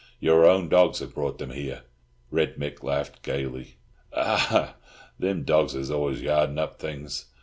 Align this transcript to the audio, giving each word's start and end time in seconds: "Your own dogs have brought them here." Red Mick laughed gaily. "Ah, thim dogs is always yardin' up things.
"Your 0.19 0.45
own 0.47 0.67
dogs 0.67 0.97
have 0.97 1.13
brought 1.13 1.37
them 1.37 1.51
here." 1.51 1.83
Red 2.31 2.55
Mick 2.55 2.81
laughed 2.81 3.21
gaily. 3.21 3.75
"Ah, 4.11 4.75
thim 5.19 5.43
dogs 5.43 5.75
is 5.75 5.91
always 5.91 6.23
yardin' 6.23 6.57
up 6.57 6.79
things. 6.79 7.27